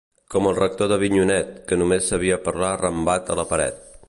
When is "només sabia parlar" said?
1.83-2.75